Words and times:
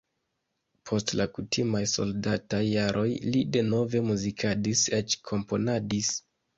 Post 0.89 1.13
la 1.19 1.27
kutimaj 1.35 1.83
soldataj 1.93 2.63
jaroj 2.71 3.05
li 3.37 3.45
denove 3.59 4.05
muzikadis, 4.11 4.87
eĉ 5.03 5.21
komponadis. 5.33 6.15